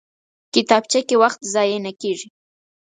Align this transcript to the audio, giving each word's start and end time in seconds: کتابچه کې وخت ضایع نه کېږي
کتابچه 0.53 0.99
کې 1.07 1.15
وخت 1.23 1.39
ضایع 1.53 1.79
نه 1.85 1.91
کېږي 2.01 2.27